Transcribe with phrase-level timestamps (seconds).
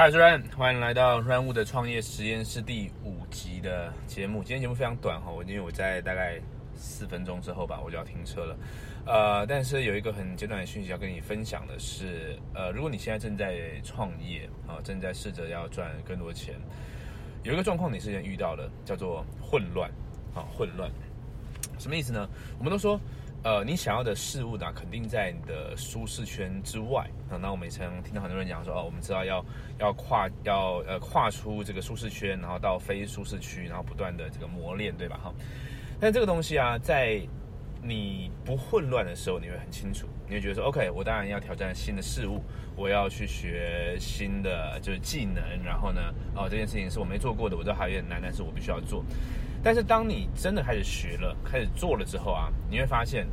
[0.00, 4.42] 嗨，我是 Ryan，欢迎来到 Ryan 物的创业实验室第五集的节目。
[4.42, 6.40] 今天节目非常短哈，我因为我在大概
[6.74, 8.56] 四分钟之后吧，我就要停车了。
[9.04, 16.54] 呃，但是有一个很简短的讯息要跟你分享的是，呃，如果你现在正在创业啊，正在试着要赚更多钱，
[17.42, 19.90] 有一个状况你之前遇到了，叫做混乱
[20.34, 20.90] 啊，混乱，
[21.78, 22.26] 什么意思呢？
[22.58, 22.98] 我们都说。
[23.42, 27.38] 呃，你想要的事物呢，肯定在你的舒适圈之外啊。
[27.40, 29.42] 那我们也曾听到很多人讲说，哦，我们知道要
[29.78, 35.18] 要跨要呃跨出这个舒适圈，然后到非舒适区，然后不断的这个磨练，对吧？
[35.24, 35.32] 哈。
[35.98, 37.18] 但这个东西啊，在
[37.82, 42.42] 你不混乱的时候，你会很清楚，你会觉得说，OK，我当然要挑战新的事物，
[42.76, 49.02] 我要去学新的就是技能，然后呢，哦，这件事情是我没做过的，我知道还有点难，但是我必须要做。
[49.62, 53.26] 但是当你真的开始学了、开始做了之后啊，你会发现，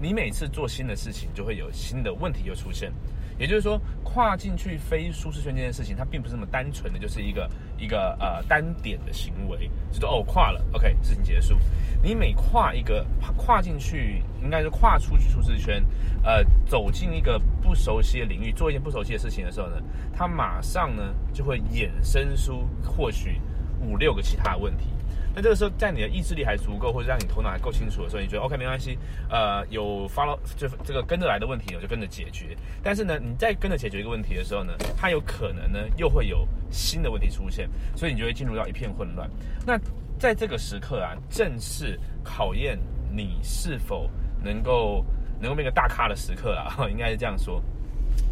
[0.00, 2.92] 你每次做新的事情就会有新的问题又出现。
[3.38, 11.56] 也就是说，跨进去非舒适圈这件事情，它并不是那么单纯的，就是一个一个呃单点的行为，就说哦跨了，OK，事情结束。
[12.02, 13.06] 你每跨一个
[13.36, 15.84] 跨进去，应该是跨出去舒适圈，
[16.24, 19.76] 呃，走进一个不熟悉的领域，做一件不熟悉的事情的时候呢，
[20.12, 23.40] 它马上呢就会衍生出或许
[23.80, 24.86] 五六个其他的问题。
[25.34, 28.98] 那这个时候，在你的意志力还足够，或者让你头脑还够清楚的时候，你觉得 OK 没关系，
[29.30, 32.56] 呃，有 follow 就这个跟着来的问题，我就跟着解决。
[32.82, 39.30] 但是呢，你在跟着解决一个问题的时候呢，它有可能呢又会有新的问题出现，所以你就会进入到一片混乱。
[39.64, 39.78] 那
[40.18, 42.76] 在这个时刻啊，正是考验
[43.14, 44.10] 你是否
[44.42, 45.04] 能够
[45.40, 47.62] 能够变个大咖的时刻啊，应该是这样说。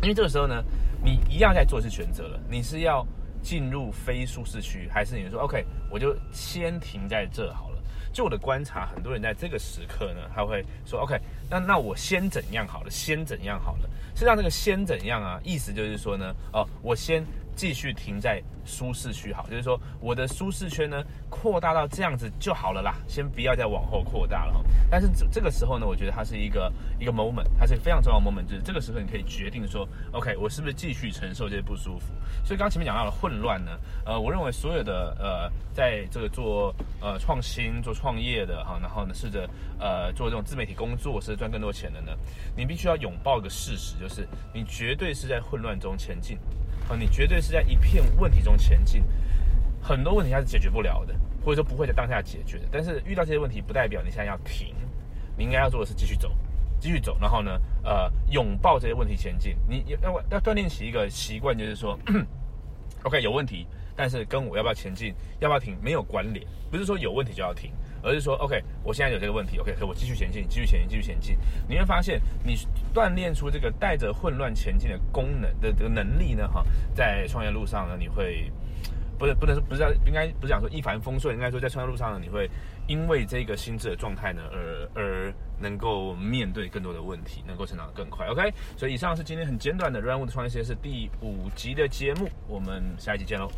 [0.03, 0.65] 因为这个时候呢，
[1.05, 3.07] 你一样在做是选择了，你是要。
[3.43, 7.83] 进入非舒适区，还是你说 OK，我就先停在这好了。
[8.13, 11.19] 就我的观察，很多人在这个时刻呢，他会说 OK，
[11.51, 13.89] 那那我先怎样好了，先怎样好了。
[14.15, 17.25] 实际上，这个先怎样啊，意思就是说呢，哦，我先。
[17.57, 24.63] 继续停在舒适区好，就是说我的舒适圈呢扩大到这样子就好了啦，先不要再往后扩大了哈。
[24.91, 32.13] 但是这这个时候呢，我觉得它是一个一个 moment，它是一个非常重要的 moment，就是这个时候你可以决定说，OK，我是不是继续承受这些不舒服。
[32.45, 33.73] 所以刚刚前面讲到了混乱呢，
[34.05, 39.49] 呃，我认为所有的呃在这个做呃创新、做创业的哈，然后呢试着
[39.81, 42.13] 呃做这种自媒体工作，是赚更多钱的呢，
[42.55, 46.37] 你必须要拥抱一个事实，就是你绝对是在混乱中前进。
[46.89, 49.03] 啊，你绝对是在一片问题中前进，
[49.83, 51.15] 很多问题它是解决不了的，
[51.45, 52.65] 或者说不会在当下解决的。
[52.71, 54.75] 但是遇到这些问题，不代表你现在要停，
[55.37, 56.33] 你应该要做的是继续走，
[56.79, 59.57] 继续走，然后呢，呃，拥抱这些问题前进。
[59.69, 61.99] 你要要锻炼起一个习惯，就是说，
[63.03, 67.73] OK，有问题，但是跟我要不要前进，要不要停没有关联，不是说有问题就要停。
[68.03, 71.37] 而是说，OK，我现在有这个问题，OK，可我继续前进，继续前进，继续前进。
[71.69, 72.55] 你会发现，你
[72.95, 76.65] 锻炼出这个带着混乱前进的功能的这个能力呢，哈，
[76.95, 78.49] 在创业路上呢，你会
[79.19, 82.49] 不是不能说不是应该不是讲说一帆风顺，应该说在创业路上呢，你会
[82.87, 88.29] 因为这个心智的状态呢，而而能够面对更多的问题，能够成长得更快。
[88.29, 93.51] OK，所以以上是今天很简短的 Run 的创业实验室第五集的节目，我们下一集见喽。